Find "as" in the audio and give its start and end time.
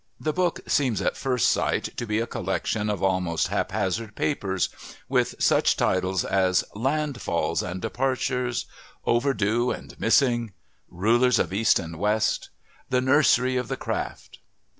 6.25-6.63